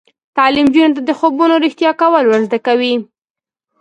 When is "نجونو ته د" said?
0.69-1.11